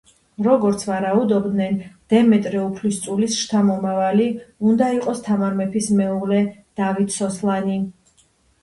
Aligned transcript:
როგორც 0.45 0.85
ვარაუდობდნენ, 0.91 1.77
დემეტრე 2.13 2.59
უფლისწულის 2.63 3.37
ჩამომავალი 3.53 4.27
უნდა 4.71 4.89
იყოს 4.97 5.23
თამარ 5.31 5.61
მეფის 5.63 5.95
მეუღლე 6.03 6.43
დავით 6.83 7.21
სოსლანი. 7.21 7.81